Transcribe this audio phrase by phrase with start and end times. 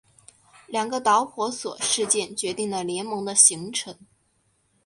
[0.65, 3.95] 两个导火索事件决定了联盟的形成。